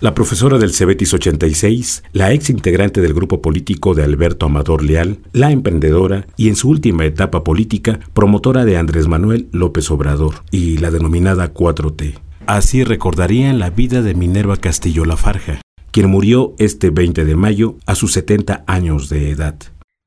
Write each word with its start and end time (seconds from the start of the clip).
La 0.00 0.14
profesora 0.14 0.56
del 0.56 0.72
Cebetis 0.72 1.12
86, 1.12 2.04
la 2.14 2.32
ex 2.32 2.48
integrante 2.48 3.02
del 3.02 3.12
grupo 3.12 3.42
político 3.42 3.92
de 3.92 4.02
Alberto 4.02 4.46
Amador 4.46 4.82
Leal, 4.82 5.18
la 5.34 5.52
emprendedora 5.52 6.26
y 6.38 6.48
en 6.48 6.56
su 6.56 6.70
última 6.70 7.04
etapa 7.04 7.44
política, 7.44 8.00
promotora 8.14 8.64
de 8.64 8.78
Andrés 8.78 9.08
Manuel 9.08 9.50
López 9.52 9.90
Obrador 9.90 10.36
y 10.50 10.78
la 10.78 10.90
denominada 10.90 11.52
4T. 11.52 12.18
Así 12.46 12.82
recordarían 12.82 13.58
la 13.58 13.68
vida 13.68 14.00
de 14.00 14.14
Minerva 14.14 14.56
Castillo 14.56 15.04
Lafarja, 15.04 15.60
quien 15.90 16.08
murió 16.08 16.54
este 16.56 16.88
20 16.88 17.26
de 17.26 17.36
mayo 17.36 17.76
a 17.84 17.94
sus 17.94 18.14
70 18.14 18.64
años 18.66 19.10
de 19.10 19.28
edad. 19.30 19.56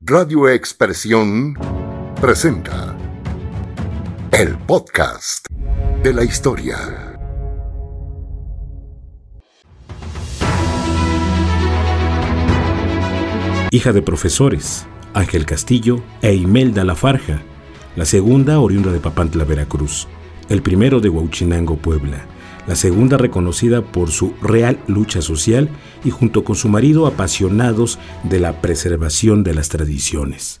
Radio 0.00 0.48
Expresión 0.48 1.54
presenta 2.20 2.96
el 4.32 4.58
podcast 4.66 5.46
de 6.02 6.12
la 6.12 6.24
historia. 6.24 7.13
Hija 13.74 13.92
de 13.92 14.02
profesores, 14.02 14.86
Ángel 15.14 15.46
Castillo 15.46 16.00
e 16.22 16.32
Imelda 16.32 16.84
Lafarja, 16.84 17.42
la 17.96 18.04
segunda 18.04 18.60
oriunda 18.60 18.92
de 18.92 19.00
Papantla, 19.00 19.42
Veracruz, 19.42 20.06
el 20.48 20.62
primero 20.62 21.00
de 21.00 21.08
Huauchinango, 21.08 21.76
Puebla, 21.76 22.24
la 22.68 22.76
segunda 22.76 23.16
reconocida 23.16 23.82
por 23.82 24.12
su 24.12 24.32
real 24.40 24.78
lucha 24.86 25.22
social 25.22 25.68
y 26.04 26.10
junto 26.10 26.44
con 26.44 26.54
su 26.54 26.68
marido 26.68 27.04
apasionados 27.08 27.98
de 28.22 28.38
la 28.38 28.60
preservación 28.60 29.42
de 29.42 29.54
las 29.54 29.70
tradiciones. 29.70 30.60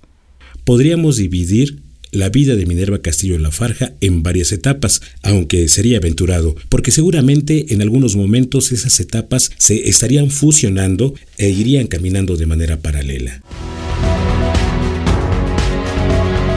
Podríamos 0.64 1.16
dividir 1.16 1.83
la 2.14 2.28
vida 2.28 2.54
de 2.54 2.64
Minerva 2.64 3.00
Castillo 3.00 3.38
La 3.38 3.50
Farja 3.50 3.92
en 4.00 4.22
varias 4.22 4.52
etapas, 4.52 5.02
aunque 5.22 5.68
sería 5.68 5.98
aventurado, 5.98 6.54
porque 6.68 6.90
seguramente 6.90 7.74
en 7.74 7.82
algunos 7.82 8.16
momentos 8.16 8.72
esas 8.72 9.00
etapas 9.00 9.50
se 9.58 9.88
estarían 9.88 10.30
fusionando 10.30 11.14
e 11.36 11.50
irían 11.50 11.88
caminando 11.88 12.36
de 12.36 12.46
manera 12.46 12.78
paralela. 12.78 13.42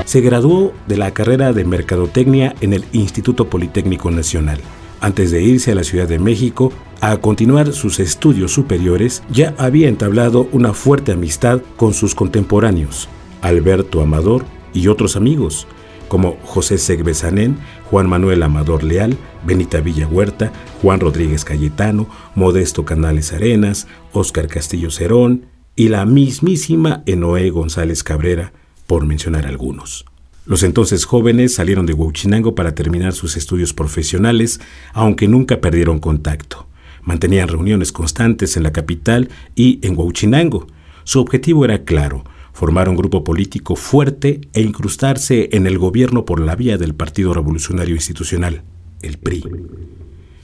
Se 0.06 0.22
graduó 0.22 0.74
de 0.88 0.98
la 0.98 1.14
carrera 1.14 1.52
de 1.52 1.66
Mercadotecnia 1.66 2.56
en 2.62 2.74
el 2.74 2.86
Instituto 2.94 3.50
Politécnico 3.50 4.10
Nacional. 4.12 4.60
Antes 5.02 5.32
de 5.32 5.44
irse 5.44 5.72
a 5.72 5.76
la 5.76 5.84
Ciudad 5.84 6.08
de 6.08 6.18
México 6.18 6.72
a 7.02 7.18
continuar 7.18 7.74
sus 7.74 8.00
estudios 8.00 8.52
superiores, 8.52 9.22
ya 9.30 9.54
había 9.58 9.90
entablado 9.90 10.48
una 10.52 10.74
fuerte 10.74 11.12
amistad 11.12 11.62
con 11.76 11.94
sus 11.94 12.16
contemporáneos, 12.16 13.10
Alberto 13.42 14.02
Amador 14.02 14.46
y 14.74 14.88
otros 14.88 15.16
amigos, 15.16 15.68
como 16.08 16.38
José 16.44 16.78
Segbesanén, 16.78 17.58
Juan 17.90 18.08
Manuel 18.08 18.44
Amador 18.44 18.84
Leal, 18.84 19.18
Benita 19.46 19.82
Villa 19.82 20.08
Huerta, 20.08 20.52
Juan 20.82 21.00
Rodríguez 21.00 21.44
Cayetano, 21.44 22.08
Modesto 22.36 22.86
Canales 22.86 23.34
Arenas, 23.34 23.88
Óscar 24.14 24.48
Castillo 24.48 24.90
Cerón 24.90 25.46
y 25.76 25.90
la 25.90 26.06
mismísima 26.06 27.04
Enoé 27.06 27.50
González 27.50 28.04
Cabrera, 28.04 28.54
por 28.88 29.06
mencionar 29.06 29.46
algunos. 29.46 30.06
Los 30.46 30.64
entonces 30.64 31.04
jóvenes 31.04 31.56
salieron 31.56 31.86
de 31.86 31.94
Huachinango 31.94 32.56
para 32.56 32.74
terminar 32.74 33.12
sus 33.12 33.36
estudios 33.36 33.74
profesionales, 33.74 34.62
aunque 34.94 35.28
nunca 35.28 35.60
perdieron 35.60 36.00
contacto. 36.00 36.68
Mantenían 37.04 37.50
reuniones 37.50 37.92
constantes 37.92 38.56
en 38.56 38.64
la 38.64 38.72
capital 38.72 39.30
y 39.56 39.80
en 39.82 39.98
Huachinango. 39.98 40.68
Su 41.04 41.20
objetivo 41.20 41.66
era 41.66 41.84
claro, 41.84 42.24
formar 42.58 42.90
un 42.90 42.96
grupo 42.96 43.24
político 43.24 43.76
fuerte 43.76 44.42
e 44.52 44.62
incrustarse 44.62 45.50
en 45.52 45.68
el 45.68 45.78
gobierno 45.78 46.26
por 46.26 46.40
la 46.40 46.56
vía 46.56 46.80
del 46.80 46.96
Partido 46.96 47.32
Revolucionario 47.32 47.94
Institucional, 47.94 48.64
el 49.04 49.20
PRI. 49.20 49.44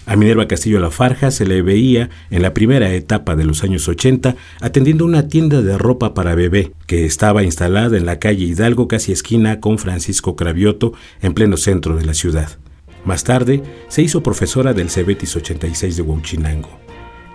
A 0.06 0.16
Minerva 0.16 0.48
Castillo 0.48 0.80
La 0.80 0.92
Farja 0.92 1.32
se 1.32 1.48
le 1.48 1.64
veía 1.64 2.12
en 2.30 2.44
la 2.44 2.54
primera 2.54 2.94
etapa 2.94 3.36
de 3.36 3.46
los 3.46 3.64
años 3.64 3.88
80 3.88 4.36
atendiendo 4.62 5.06
una 5.06 5.28
tienda 5.28 5.64
de 5.64 5.76
ropa 5.76 6.14
para 6.14 6.36
bebé 6.36 6.74
que 6.86 7.04
estaba 7.04 7.42
instalada 7.42 7.98
en 7.98 8.06
la 8.06 8.20
calle 8.20 8.46
Hidalgo 8.46 8.88
casi 8.88 9.12
esquina 9.12 9.60
con 9.60 9.80
Francisco 9.80 10.36
Cravioto 10.36 10.94
en 11.20 11.34
pleno 11.34 11.58
centro 11.58 11.96
de 11.96 12.06
la 12.06 12.14
ciudad. 12.14 12.60
Más 13.06 13.24
tarde 13.24 13.64
se 13.88 14.04
hizo 14.04 14.22
profesora 14.22 14.74
del 14.74 14.92
Cebetis 14.92 15.36
86 15.36 15.96
de 15.96 16.04
Huachinango, 16.04 16.78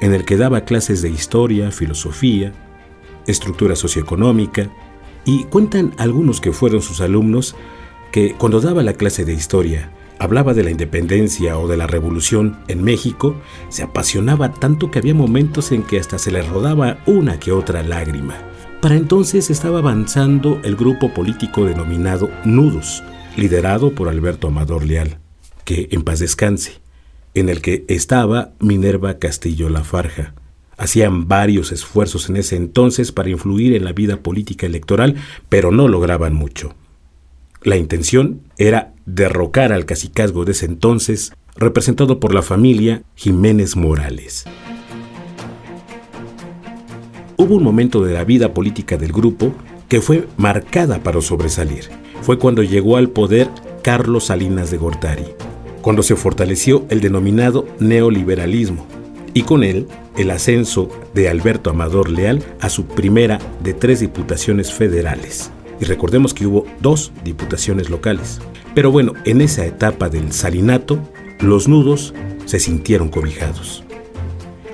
en 0.00 0.14
el 0.14 0.24
que 0.24 0.36
daba 0.36 0.60
clases 0.60 1.02
de 1.02 1.10
historia, 1.10 1.72
filosofía, 1.72 2.52
estructura 3.28 3.76
socioeconómica, 3.76 4.70
y 5.24 5.44
cuentan 5.44 5.94
algunos 5.98 6.40
que 6.40 6.52
fueron 6.52 6.82
sus 6.82 7.00
alumnos 7.00 7.54
que 8.12 8.34
cuando 8.34 8.60
daba 8.60 8.82
la 8.82 8.94
clase 8.94 9.24
de 9.24 9.34
historia 9.34 9.92
hablaba 10.18 10.54
de 10.54 10.64
la 10.64 10.70
independencia 10.70 11.58
o 11.58 11.68
de 11.68 11.76
la 11.76 11.86
revolución 11.86 12.58
en 12.68 12.82
México, 12.82 13.36
se 13.68 13.82
apasionaba 13.82 14.52
tanto 14.52 14.90
que 14.90 14.98
había 14.98 15.14
momentos 15.14 15.72
en 15.72 15.82
que 15.82 15.98
hasta 15.98 16.18
se 16.18 16.32
le 16.32 16.42
rodaba 16.42 16.98
una 17.06 17.38
que 17.38 17.52
otra 17.52 17.82
lágrima. 17.82 18.34
Para 18.80 18.96
entonces 18.96 19.50
estaba 19.50 19.78
avanzando 19.78 20.60
el 20.64 20.76
grupo 20.76 21.12
político 21.12 21.64
denominado 21.64 22.30
Nudos, 22.44 23.02
liderado 23.36 23.94
por 23.94 24.08
Alberto 24.08 24.48
Amador 24.48 24.84
Leal, 24.84 25.18
que 25.64 25.88
en 25.90 26.02
paz 26.02 26.18
descanse, 26.18 26.80
en 27.34 27.48
el 27.48 27.60
que 27.60 27.84
estaba 27.88 28.52
Minerva 28.60 29.18
Castillo 29.18 29.68
Lafarja. 29.68 30.34
Hacían 30.78 31.26
varios 31.26 31.72
esfuerzos 31.72 32.30
en 32.30 32.36
ese 32.36 32.56
entonces 32.56 33.10
para 33.10 33.28
influir 33.28 33.74
en 33.74 33.84
la 33.84 33.92
vida 33.92 34.22
política 34.22 34.64
electoral, 34.64 35.16
pero 35.48 35.72
no 35.72 35.88
lograban 35.88 36.34
mucho. 36.34 36.74
La 37.62 37.76
intención 37.76 38.42
era 38.56 38.94
derrocar 39.04 39.72
al 39.72 39.84
cacicazgo 39.84 40.44
de 40.44 40.52
ese 40.52 40.66
entonces, 40.66 41.32
representado 41.56 42.20
por 42.20 42.32
la 42.32 42.42
familia 42.42 43.02
Jiménez 43.16 43.74
Morales. 43.74 44.44
Hubo 47.36 47.56
un 47.56 47.64
momento 47.64 48.04
de 48.04 48.14
la 48.14 48.22
vida 48.22 48.54
política 48.54 48.96
del 48.96 49.12
grupo 49.12 49.52
que 49.88 50.00
fue 50.00 50.28
marcada 50.36 51.02
para 51.02 51.20
sobresalir. 51.20 51.88
Fue 52.22 52.38
cuando 52.38 52.62
llegó 52.62 52.96
al 52.96 53.10
poder 53.10 53.48
Carlos 53.82 54.26
Salinas 54.26 54.70
de 54.70 54.76
Gortari, 54.76 55.26
cuando 55.82 56.02
se 56.02 56.14
fortaleció 56.14 56.84
el 56.90 57.00
denominado 57.00 57.66
neoliberalismo, 57.80 58.86
y 59.38 59.42
con 59.42 59.62
él 59.62 59.86
el 60.16 60.32
ascenso 60.32 60.88
de 61.14 61.28
Alberto 61.28 61.70
Amador 61.70 62.10
Leal 62.10 62.42
a 62.58 62.68
su 62.68 62.86
primera 62.86 63.38
de 63.62 63.72
tres 63.72 64.00
diputaciones 64.00 64.72
federales. 64.72 65.52
Y 65.80 65.84
recordemos 65.84 66.34
que 66.34 66.44
hubo 66.44 66.66
dos 66.80 67.12
diputaciones 67.22 67.88
locales. 67.88 68.40
Pero 68.74 68.90
bueno, 68.90 69.12
en 69.24 69.40
esa 69.40 69.64
etapa 69.64 70.08
del 70.08 70.32
salinato, 70.32 70.98
los 71.38 71.68
nudos 71.68 72.14
se 72.46 72.58
sintieron 72.58 73.10
cobijados. 73.10 73.84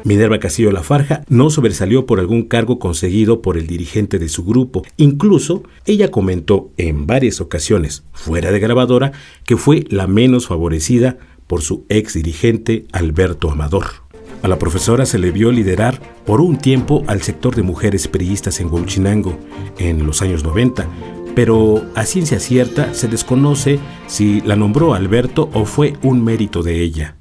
Minerva 0.02 0.38
Castillo 0.38 0.72
Lafarja 0.72 1.24
no 1.28 1.50
sobresalió 1.50 2.06
por 2.06 2.18
algún 2.18 2.44
cargo 2.44 2.78
conseguido 2.78 3.42
por 3.42 3.58
el 3.58 3.66
dirigente 3.66 4.18
de 4.18 4.30
su 4.30 4.46
grupo. 4.46 4.80
Incluso 4.96 5.62
ella 5.84 6.10
comentó 6.10 6.70
en 6.78 7.06
varias 7.06 7.42
ocasiones, 7.42 8.04
fuera 8.14 8.50
de 8.50 8.60
grabadora, 8.60 9.12
que 9.44 9.58
fue 9.58 9.84
la 9.90 10.06
menos 10.06 10.46
favorecida 10.46 11.18
por 11.46 11.60
su 11.60 11.84
ex 11.90 12.14
dirigente 12.14 12.86
Alberto 12.92 13.50
Amador. 13.50 14.03
A 14.44 14.48
la 14.48 14.58
profesora 14.58 15.06
se 15.06 15.18
le 15.18 15.30
vio 15.30 15.50
liderar 15.50 16.02
por 16.26 16.42
un 16.42 16.58
tiempo 16.58 17.02
al 17.06 17.22
sector 17.22 17.56
de 17.56 17.62
mujeres 17.62 18.08
periodistas 18.08 18.60
en 18.60 18.70
Huachinango 18.70 19.38
en 19.78 20.04
los 20.04 20.20
años 20.20 20.44
90, 20.44 20.86
pero 21.34 21.82
a 21.94 22.04
ciencia 22.04 22.38
cierta 22.38 22.92
se 22.92 23.08
desconoce 23.08 23.80
si 24.06 24.42
la 24.42 24.54
nombró 24.54 24.92
Alberto 24.92 25.48
o 25.54 25.64
fue 25.64 25.94
un 26.02 26.22
mérito 26.22 26.62
de 26.62 26.82
ella. 26.82 27.16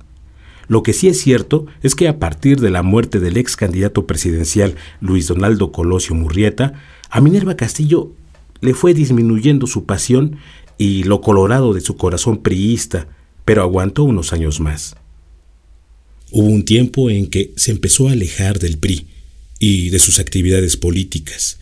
Lo 0.68 0.84
que 0.84 0.92
sí 0.92 1.08
es 1.08 1.22
cierto 1.22 1.66
es 1.82 1.96
que 1.96 2.10
a 2.10 2.20
partir 2.20 2.60
de 2.60 2.72
la 2.72 2.84
muerte 2.84 3.22
del 3.22 3.38
ex 3.38 3.56
candidato 3.56 4.06
presidencial 4.06 4.76
Luis 5.00 5.26
Donaldo 5.30 5.72
Colosio 5.72 6.16
Murrieta, 6.16 6.74
a 7.10 7.22
Minerva 7.22 7.56
Castillo 7.56 8.12
le 8.60 8.74
fue 8.74 8.94
disminuyendo 8.94 9.66
su 9.66 9.86
pasión 9.86 10.40
y 10.78 11.04
lo 11.04 11.22
colorado 11.22 11.74
de 11.74 11.80
su 11.80 11.96
corazón 11.96 12.40
priista, 12.40 13.08
pero 13.46 13.62
aguantó 13.62 14.04
unos 14.04 14.34
años 14.34 14.60
más. 14.60 14.98
Hubo 16.36 16.48
un 16.48 16.66
tiempo 16.66 17.12
en 17.12 17.28
que 17.28 17.54
se 17.58 17.70
empezó 17.70 18.10
a 18.10 18.14
alejar 18.14 18.58
del 18.58 18.80
PRI 18.80 19.06
y 19.60 19.92
de 19.92 20.00
sus 20.00 20.20
actividades 20.20 20.78
políticas, 20.78 21.60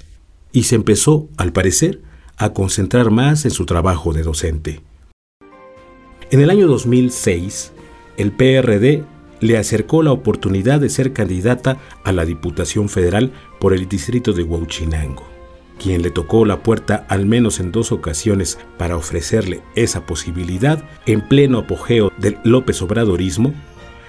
y 0.54 0.64
se 0.64 0.76
empezó, 0.76 1.28
al 1.36 1.52
parecer, 1.52 2.00
a 2.38 2.54
concentrar 2.54 3.12
más 3.12 3.44
en 3.44 3.52
su 3.52 3.66
trabajo 3.66 4.14
de 4.14 4.24
docente. 4.24 4.80
En 6.32 6.40
el 6.40 6.50
año 6.50 6.68
2006, 6.68 7.74
el 8.16 8.32
PRD 8.32 9.04
le 9.42 9.58
acercó 9.58 10.04
la 10.04 10.14
oportunidad 10.14 10.80
de 10.80 10.88
ser 10.88 11.12
candidata 11.12 11.78
a 12.06 12.14
la 12.14 12.24
Diputación 12.24 12.88
Federal 12.88 13.34
por 13.60 13.74
el 13.74 13.90
distrito 13.90 14.32
de 14.32 14.44
Huachinango. 14.44 15.28
Quien 15.84 16.02
le 16.02 16.12
tocó 16.12 16.46
la 16.46 16.64
puerta 16.64 17.06
al 17.10 17.26
menos 17.26 17.60
en 17.60 17.74
dos 17.74 17.92
ocasiones 17.92 18.58
para 18.78 18.96
ofrecerle 18.96 19.64
esa 19.76 20.06
posibilidad 20.06 20.82
en 21.06 21.28
pleno 21.28 21.58
apogeo 21.58 22.14
del 22.20 22.38
López 22.46 22.82
Obradorismo 22.82 23.54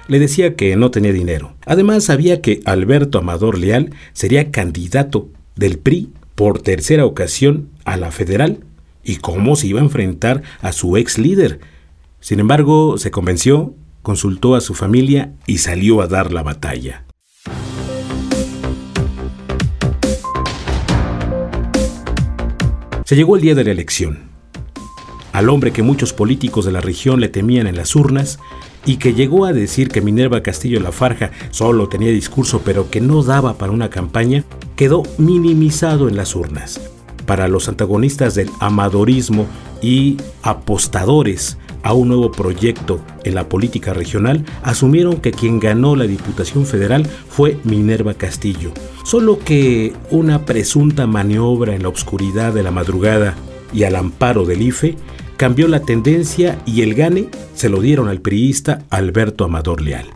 le 0.09 0.19
decía 0.19 0.57
que 0.57 0.77
no 0.77 0.91
tenía 0.91 1.13
dinero. 1.13 1.55
Además, 1.67 2.05
sabía 2.05 2.41
que 2.41 2.61
Alberto 2.65 3.19
Amador 3.19 3.59
Leal 3.59 3.91
sería 4.13 4.51
candidato 4.51 5.29
del 5.57 5.79
PRI 5.79 6.11
por 6.35 6.61
tercera 6.61 7.05
ocasión 7.05 7.69
a 7.85 7.97
la 7.97 8.11
federal 8.11 8.61
y 9.05 9.17
cómo 9.17 9.57
se 9.57 9.67
iba 9.69 9.81
a 9.81 9.85
enfrentar 9.85 10.43
a 10.61 10.73
su 10.73 10.97
ex 10.97 11.19
líder. 11.19 11.61
Sin 12.21 12.41
embargo, 12.41 12.99
se 12.99 13.11
convenció, 13.11 13.75
consultó 14.03 14.55
a 14.55 14.61
su 14.61 14.75
familia 14.75 15.33
y 15.47 15.59
salió 15.59 16.03
a 16.03 16.07
dar 16.07 16.33
la 16.33 16.43
batalla. 16.43 17.05
Se 23.05 23.17
llegó 23.17 23.37
el 23.37 23.43
día 23.43 23.55
de 23.55 23.65
la 23.65 23.73
elección. 23.73 24.31
Al 25.33 25.49
hombre 25.49 25.73
que 25.73 25.83
muchos 25.83 26.13
políticos 26.13 26.65
de 26.65 26.73
la 26.73 26.81
región 26.81 27.21
le 27.21 27.29
temían 27.29 27.67
en 27.67 27.77
las 27.77 27.97
urnas, 27.97 28.39
y 28.85 28.97
que 28.97 29.15
llegó 29.15 29.45
a 29.45 29.53
decir 29.53 29.89
que 29.89 30.01
Minerva 30.01 30.43
Castillo 30.43 30.81
Lafarja 30.81 31.31
solo 31.51 31.89
tenía 31.89 32.11
discurso 32.11 32.63
pero 32.65 32.91
que 32.91 33.01
no 33.01 33.23
daba 33.23 33.55
para 33.55 33.73
una 33.73 33.91
campaña, 33.91 34.45
quedó 34.77 35.03
minimizado 35.19 36.09
en 36.09 36.17
las 36.17 36.35
urnas. 36.35 36.81
Para 37.27 37.49
los 37.49 37.69
antagonistas 37.69 38.35
del 38.35 38.51
amadorismo 38.59 39.47
y 39.81 40.17
apostadores 40.43 41.57
a 41.83 41.93
un 41.95 42.09
nuevo 42.09 42.31
proyecto 42.31 43.01
en 43.25 43.35
la 43.35 43.49
política 43.49 43.93
regional, 43.93 44.45
asumieron 44.63 45.17
que 45.17 45.33
quien 45.33 45.59
ganó 45.61 45.97
la 45.97 46.05
Diputación 46.05 46.67
Federal 46.67 47.07
fue 47.07 47.59
Minerva 47.65 48.15
Castillo. 48.15 48.73
Solo 49.05 49.39
que 49.39 49.93
una 50.11 50.45
presunta 50.45 51.07
maniobra 51.07 51.75
en 51.75 51.83
la 51.83 51.89
oscuridad 51.89 52.53
de 52.53 52.63
la 52.63 52.71
madrugada 52.71 53.35
y 53.73 53.85
al 53.85 53.97
amparo 53.97 54.45
del 54.45 54.63
IFE 54.63 54.97
cambió 55.43 55.67
la 55.67 55.81
tendencia 55.81 56.63
y 56.67 56.83
el 56.83 56.95
gane 56.95 57.27
se 57.57 57.69
lo 57.69 57.81
dieron 57.81 58.07
al 58.07 58.21
priista 58.21 58.85
Alberto 58.91 59.45
Amador 59.45 59.83
Leal. 59.83 60.07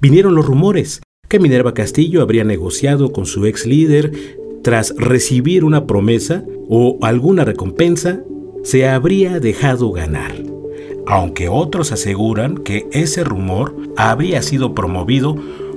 Vinieron 0.00 0.36
los 0.36 0.46
rumores 0.46 1.02
que 1.28 1.40
Minerva 1.40 1.74
Castillo 1.74 2.22
habría 2.22 2.44
negociado 2.44 3.12
con 3.12 3.26
su 3.26 3.44
ex 3.46 3.66
líder 3.66 4.12
tras 4.62 4.94
recibir 4.96 5.64
una 5.64 5.88
promesa 5.88 6.44
o 6.68 6.96
alguna 7.02 7.44
recompensa, 7.44 8.20
se 8.62 8.88
habría 8.88 9.40
dejado 9.40 9.90
ganar 9.90 10.32
aunque 11.08 11.48
otros 11.48 11.90
aseguran 11.90 12.58
que 12.58 12.86
ese 12.92 13.24
rumor 13.24 13.74
habría 13.96 14.40
sido 14.42 14.76
promovido 14.76 15.34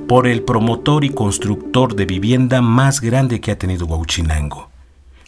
por 0.07 0.27
el 0.27 0.43
promotor 0.43 1.03
y 1.03 1.09
constructor 1.09 1.95
de 1.95 2.05
vivienda 2.05 2.61
más 2.61 3.01
grande 3.01 3.41
que 3.41 3.49
ha 3.49 3.57
tenido 3.57 3.88
Huachinango, 3.88 4.69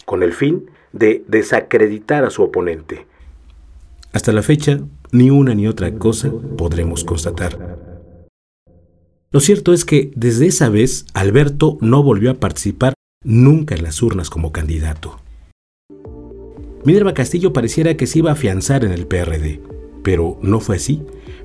con 0.04 0.22
el 0.22 0.32
fin 0.32 0.70
de 0.92 1.24
desacreditar 1.26 2.24
a 2.24 2.30
su 2.30 2.44
oponente. 2.44 3.08
Hasta 4.12 4.32
la 4.32 4.42
fecha, 4.42 4.80
ni 5.12 5.30
una 5.30 5.54
ni 5.54 5.66
otra 5.66 5.94
cosa 5.94 6.32
podremos 6.56 7.04
constatar. 7.04 7.78
Lo 9.30 9.40
cierto 9.40 9.74
es 9.74 9.84
que 9.84 10.10
desde 10.16 10.46
esa 10.46 10.70
vez 10.70 11.04
Alberto 11.12 11.76
no 11.80 12.02
volvió 12.02 12.30
a 12.30 12.40
participar 12.40 12.94
nunca 13.22 13.74
en 13.74 13.82
las 13.82 14.02
urnas 14.02 14.30
como 14.30 14.52
candidato. 14.52 15.20
Minerva 16.84 17.12
Castillo 17.12 17.52
pareciera 17.52 17.96
que 17.96 18.06
se 18.06 18.20
iba 18.20 18.30
a 18.30 18.34
afianzar 18.34 18.84
en 18.84 18.92
el 18.92 19.06
PRD, 19.06 19.60
pero 20.02 20.38
no 20.40 20.60
fue 20.60 20.76
así. 20.76 21.02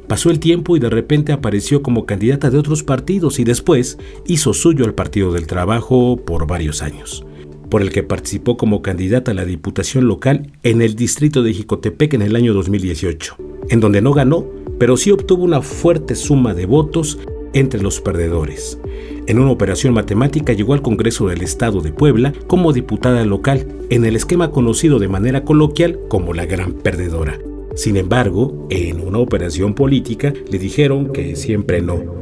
Pasó 0.07 0.29
el 0.29 0.39
tiempo 0.39 0.77
y 0.77 0.79
de 0.79 0.89
repente 0.89 1.33
apareció 1.33 1.81
como 1.81 2.05
candidata 2.05 2.49
de 2.49 2.57
otros 2.57 2.83
partidos 2.83 3.39
y 3.39 3.43
después 3.43 3.97
hizo 4.25 4.53
suyo 4.53 4.85
al 4.85 4.93
Partido 4.93 5.33
del 5.33 5.47
Trabajo 5.47 6.17
por 6.17 6.47
varios 6.47 6.81
años, 6.81 7.25
por 7.73 7.81
el 7.81 7.89
que 7.89 8.03
participó 8.03 8.55
como 8.55 8.83
candidata 8.83 9.31
a 9.31 9.33
la 9.33 9.45
Diputación 9.45 10.07
local 10.07 10.51
en 10.61 10.83
el 10.83 10.93
distrito 10.93 11.41
de 11.41 11.53
Jicotepec 11.53 12.13
en 12.13 12.21
el 12.21 12.35
año 12.35 12.53
2018, 12.53 13.35
en 13.67 13.79
donde 13.79 13.99
no 13.99 14.13
ganó, 14.13 14.47
pero 14.77 14.95
sí 14.95 15.09
obtuvo 15.09 15.43
una 15.43 15.63
fuerte 15.63 16.13
suma 16.13 16.53
de 16.53 16.67
votos 16.67 17.17
entre 17.53 17.81
los 17.81 17.99
perdedores. 17.99 18.77
En 19.25 19.39
una 19.39 19.49
operación 19.49 19.95
matemática 19.95 20.53
llegó 20.53 20.75
al 20.75 20.83
Congreso 20.83 21.25
del 21.25 21.41
Estado 21.41 21.81
de 21.81 21.91
Puebla 21.91 22.31
como 22.45 22.73
diputada 22.73 23.25
local, 23.25 23.65
en 23.89 24.05
el 24.05 24.15
esquema 24.17 24.51
conocido 24.51 24.99
de 24.99 25.07
manera 25.07 25.43
coloquial 25.43 25.99
como 26.09 26.35
la 26.35 26.45
gran 26.45 26.73
perdedora. 26.73 27.39
Sin 27.73 27.97
embargo, 27.97 28.67
en 28.69 29.01
una 29.01 29.17
operación 29.17 29.73
política 29.73 30.31
le 30.47 30.59
dijeron 30.59 31.11
que 31.11 31.35
siempre 31.35 31.81
no. 31.81 32.21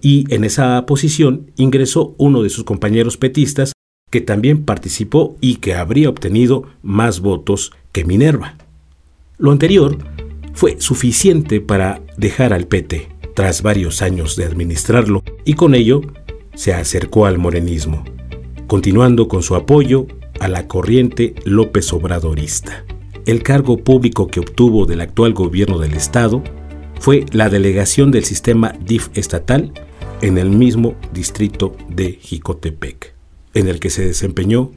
Y 0.00 0.24
en 0.34 0.42
esa 0.42 0.84
posición 0.86 1.52
ingresó 1.56 2.16
uno 2.18 2.42
de 2.42 2.50
sus 2.50 2.64
compañeros 2.64 3.16
petistas 3.16 3.74
que 4.10 4.20
también 4.20 4.64
participó 4.64 5.36
y 5.40 5.56
que 5.56 5.74
habría 5.74 6.08
obtenido 6.08 6.64
más 6.82 7.20
votos 7.20 7.72
que 7.92 8.04
Minerva. 8.04 8.56
Lo 9.38 9.52
anterior 9.52 9.98
fue 10.54 10.80
suficiente 10.80 11.60
para 11.60 12.00
dejar 12.16 12.52
al 12.52 12.66
PT 12.66 13.08
tras 13.34 13.62
varios 13.62 14.02
años 14.02 14.34
de 14.36 14.44
administrarlo 14.44 15.22
y 15.44 15.52
con 15.52 15.74
ello 15.74 16.00
se 16.54 16.74
acercó 16.74 17.26
al 17.26 17.38
morenismo, 17.38 18.04
continuando 18.66 19.28
con 19.28 19.44
su 19.44 19.54
apoyo 19.54 20.06
a 20.40 20.48
la 20.48 20.66
corriente 20.66 21.34
López 21.44 21.92
Obradorista. 21.92 22.84
El 23.26 23.42
cargo 23.42 23.76
público 23.76 24.26
que 24.26 24.40
obtuvo 24.40 24.86
del 24.86 25.02
actual 25.02 25.34
gobierno 25.34 25.78
del 25.78 25.94
Estado 25.94 26.42
fue 26.98 27.26
la 27.30 27.48
delegación 27.48 28.10
del 28.10 28.24
sistema 28.24 28.72
DIF 28.84 29.08
estatal 29.14 29.72
en 30.20 30.38
el 30.38 30.50
mismo 30.50 30.96
distrito 31.12 31.76
de 31.88 32.18
Jicotepec, 32.20 33.14
en 33.54 33.68
el 33.68 33.80
que 33.80 33.90
se 33.90 34.04
desempeñó 34.04 34.72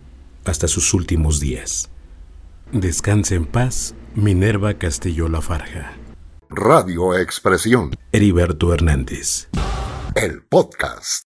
hasta 0.46 0.68
sus 0.68 0.94
últimos 0.94 1.40
días. 1.40 1.90
Descanse 2.72 3.36
en 3.36 3.46
paz, 3.46 3.96
Minerva 4.16 4.76
Castillo 4.76 5.28
Lafarja. 5.28 5.94
Radio 6.50 7.18
Expresión. 7.18 7.92
Heriberto 8.12 8.74
Hernández. 8.74 9.50
El 10.16 10.42
podcast. 10.44 11.26